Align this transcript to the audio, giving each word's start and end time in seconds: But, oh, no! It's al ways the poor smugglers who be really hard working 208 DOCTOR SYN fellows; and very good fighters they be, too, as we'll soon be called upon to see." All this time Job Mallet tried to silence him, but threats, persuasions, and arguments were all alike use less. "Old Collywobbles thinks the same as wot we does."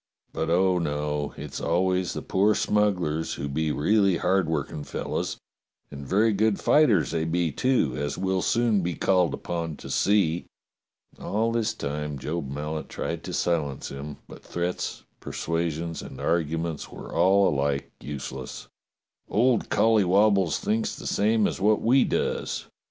But, 0.33 0.49
oh, 0.49 0.79
no! 0.79 1.35
It's 1.37 1.61
al 1.61 1.85
ways 1.85 2.13
the 2.13 2.23
poor 2.23 2.55
smugglers 2.55 3.35
who 3.35 3.47
be 3.47 3.71
really 3.71 4.17
hard 4.17 4.49
working 4.49 4.83
208 4.83 4.83
DOCTOR 4.83 4.97
SYN 4.97 5.03
fellows; 5.03 5.37
and 5.91 6.07
very 6.07 6.33
good 6.33 6.59
fighters 6.59 7.11
they 7.11 7.23
be, 7.23 7.51
too, 7.51 7.95
as 7.99 8.17
we'll 8.17 8.41
soon 8.41 8.81
be 8.81 8.95
called 8.95 9.31
upon 9.35 9.75
to 9.75 9.91
see." 9.91 10.47
All 11.19 11.51
this 11.51 11.75
time 11.75 12.17
Job 12.17 12.49
Mallet 12.49 12.89
tried 12.89 13.23
to 13.25 13.31
silence 13.31 13.89
him, 13.89 14.17
but 14.27 14.41
threats, 14.41 15.03
persuasions, 15.19 16.01
and 16.01 16.19
arguments 16.19 16.91
were 16.91 17.13
all 17.13 17.47
alike 17.49 17.91
use 17.99 18.31
less. 18.31 18.69
"Old 19.29 19.69
Collywobbles 19.69 20.57
thinks 20.57 20.95
the 20.95 21.05
same 21.05 21.45
as 21.45 21.61
wot 21.61 21.79
we 21.79 22.05
does." 22.05 22.65